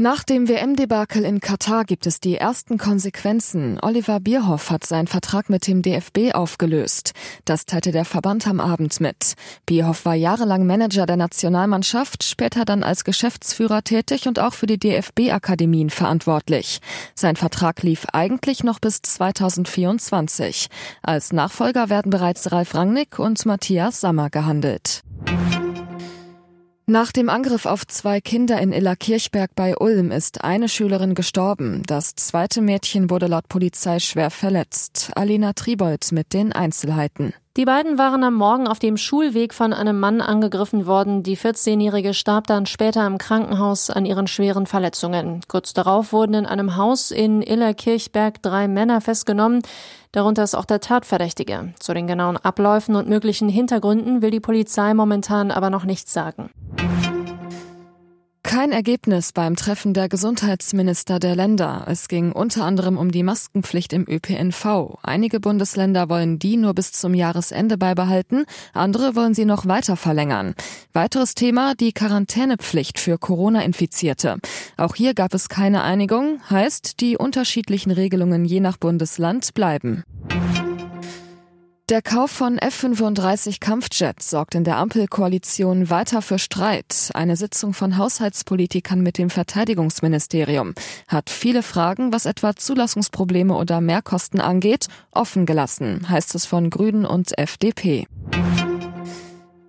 Nach 0.00 0.22
dem 0.22 0.48
WM-Debakel 0.48 1.24
in 1.24 1.40
Katar 1.40 1.84
gibt 1.84 2.06
es 2.06 2.20
die 2.20 2.36
ersten 2.36 2.78
Konsequenzen. 2.78 3.80
Oliver 3.82 4.20
Bierhoff 4.20 4.70
hat 4.70 4.86
seinen 4.86 5.08
Vertrag 5.08 5.50
mit 5.50 5.66
dem 5.66 5.82
DFB 5.82 6.34
aufgelöst. 6.34 7.14
Das 7.44 7.66
teilte 7.66 7.90
der 7.90 8.04
Verband 8.04 8.46
am 8.46 8.60
Abend 8.60 9.00
mit. 9.00 9.34
Bierhoff 9.66 10.04
war 10.04 10.14
jahrelang 10.14 10.68
Manager 10.68 11.04
der 11.04 11.16
Nationalmannschaft, 11.16 12.22
später 12.22 12.64
dann 12.64 12.84
als 12.84 13.02
Geschäftsführer 13.02 13.82
tätig 13.82 14.28
und 14.28 14.38
auch 14.38 14.54
für 14.54 14.68
die 14.68 14.78
DFB-Akademien 14.78 15.90
verantwortlich. 15.90 16.78
Sein 17.16 17.34
Vertrag 17.34 17.82
lief 17.82 18.06
eigentlich 18.12 18.62
noch 18.62 18.78
bis 18.78 19.02
2024. 19.02 20.68
Als 21.02 21.32
Nachfolger 21.32 21.88
werden 21.88 22.10
bereits 22.10 22.52
Ralf 22.52 22.76
Rangnick 22.76 23.18
und 23.18 23.44
Matthias 23.46 24.00
Sammer 24.00 24.30
gehandelt. 24.30 25.02
Nach 26.90 27.12
dem 27.12 27.28
Angriff 27.28 27.66
auf 27.66 27.86
zwei 27.86 28.18
Kinder 28.22 28.58
in 28.62 28.72
Illerkirchberg 28.72 29.50
bei 29.54 29.76
Ulm 29.76 30.10
ist 30.10 30.42
eine 30.42 30.70
Schülerin 30.70 31.14
gestorben. 31.14 31.82
Das 31.86 32.14
zweite 32.14 32.62
Mädchen 32.62 33.10
wurde 33.10 33.26
laut 33.26 33.46
Polizei 33.50 33.98
schwer 33.98 34.30
verletzt. 34.30 35.10
Alina 35.14 35.52
Tribold 35.52 36.12
mit 36.12 36.32
den 36.32 36.50
Einzelheiten. 36.50 37.34
Die 37.58 37.66
beiden 37.66 37.98
waren 37.98 38.24
am 38.24 38.32
Morgen 38.32 38.66
auf 38.66 38.78
dem 38.78 38.96
Schulweg 38.96 39.52
von 39.52 39.74
einem 39.74 40.00
Mann 40.00 40.22
angegriffen 40.22 40.86
worden. 40.86 41.22
Die 41.22 41.36
14-Jährige 41.36 42.14
starb 42.14 42.46
dann 42.46 42.64
später 42.64 43.06
im 43.06 43.18
Krankenhaus 43.18 43.90
an 43.90 44.06
ihren 44.06 44.26
schweren 44.26 44.64
Verletzungen. 44.64 45.42
Kurz 45.46 45.74
darauf 45.74 46.14
wurden 46.14 46.32
in 46.32 46.46
einem 46.46 46.76
Haus 46.76 47.10
in 47.10 47.42
Illerkirchberg 47.42 48.40
drei 48.40 48.66
Männer 48.66 49.02
festgenommen. 49.02 49.60
Darunter 50.12 50.42
ist 50.42 50.54
auch 50.54 50.64
der 50.64 50.80
Tatverdächtige. 50.80 51.74
Zu 51.80 51.92
den 51.92 52.06
genauen 52.06 52.38
Abläufen 52.38 52.96
und 52.96 53.10
möglichen 53.10 53.50
Hintergründen 53.50 54.22
will 54.22 54.30
die 54.30 54.40
Polizei 54.40 54.94
momentan 54.94 55.50
aber 55.50 55.68
noch 55.68 55.84
nichts 55.84 56.14
sagen. 56.14 56.48
Kein 58.58 58.72
Ergebnis 58.72 59.30
beim 59.32 59.54
Treffen 59.54 59.94
der 59.94 60.08
Gesundheitsminister 60.08 61.20
der 61.20 61.36
Länder. 61.36 61.84
Es 61.86 62.08
ging 62.08 62.32
unter 62.32 62.64
anderem 62.64 62.98
um 62.98 63.12
die 63.12 63.22
Maskenpflicht 63.22 63.92
im 63.92 64.04
ÖPNV. 64.08 64.98
Einige 65.00 65.38
Bundesländer 65.38 66.08
wollen 66.08 66.40
die 66.40 66.56
nur 66.56 66.74
bis 66.74 66.90
zum 66.90 67.14
Jahresende 67.14 67.78
beibehalten, 67.78 68.46
andere 68.72 69.14
wollen 69.14 69.32
sie 69.32 69.44
noch 69.44 69.66
weiter 69.66 69.94
verlängern. 69.94 70.56
Weiteres 70.92 71.36
Thema 71.36 71.76
die 71.76 71.92
Quarantänepflicht 71.92 72.98
für 72.98 73.16
Corona-Infizierte. 73.16 74.38
Auch 74.76 74.96
hier 74.96 75.14
gab 75.14 75.34
es 75.34 75.48
keine 75.48 75.84
Einigung, 75.84 76.40
heißt, 76.50 76.98
die 76.98 77.16
unterschiedlichen 77.16 77.92
Regelungen 77.92 78.44
je 78.44 78.58
nach 78.58 78.76
Bundesland 78.76 79.54
bleiben. 79.54 80.02
Der 81.88 82.02
Kauf 82.02 82.30
von 82.30 82.58
F-35 82.58 83.60
Kampfjets 83.60 84.28
sorgt 84.28 84.54
in 84.54 84.62
der 84.62 84.76
Ampelkoalition 84.76 85.88
weiter 85.88 86.20
für 86.20 86.38
Streit. 86.38 87.10
Eine 87.14 87.34
Sitzung 87.34 87.72
von 87.72 87.96
Haushaltspolitikern 87.96 89.00
mit 89.00 89.16
dem 89.16 89.30
Verteidigungsministerium 89.30 90.74
hat 91.06 91.30
viele 91.30 91.62
Fragen, 91.62 92.12
was 92.12 92.26
etwa 92.26 92.54
Zulassungsprobleme 92.54 93.54
oder 93.54 93.80
Mehrkosten 93.80 94.38
angeht, 94.38 94.88
offen 95.12 95.46
gelassen, 95.46 96.06
heißt 96.10 96.34
es 96.34 96.44
von 96.44 96.68
Grünen 96.68 97.06
und 97.06 97.38
FDP. 97.38 98.06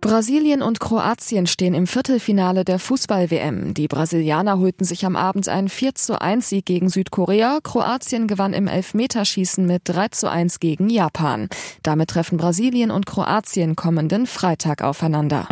Brasilien 0.00 0.62
und 0.62 0.80
Kroatien 0.80 1.46
stehen 1.46 1.74
im 1.74 1.86
Viertelfinale 1.86 2.64
der 2.64 2.78
Fußball-WM. 2.78 3.74
Die 3.74 3.88
Brasilianer 3.88 4.58
holten 4.58 4.84
sich 4.84 5.04
am 5.04 5.16
Abend 5.16 5.48
einen 5.48 5.68
4 5.68 5.94
zu 5.94 6.20
1 6.20 6.48
Sieg 6.48 6.66
gegen 6.66 6.88
Südkorea. 6.88 7.58
Kroatien 7.62 8.26
gewann 8.26 8.52
im 8.52 8.68
Elfmeterschießen 8.68 9.66
mit 9.66 9.82
3 9.84 10.08
zu 10.08 10.30
1 10.30 10.60
gegen 10.60 10.88
Japan. 10.88 11.48
Damit 11.82 12.10
treffen 12.10 12.38
Brasilien 12.38 12.90
und 12.90 13.06
Kroatien 13.06 13.76
kommenden 13.76 14.26
Freitag 14.26 14.82
aufeinander. 14.82 15.48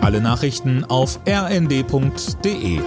Alle 0.00 0.20
Nachrichten 0.20 0.84
auf 0.84 1.20
rnd.de 1.28 2.80